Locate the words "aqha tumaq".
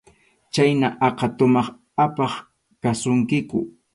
1.07-1.67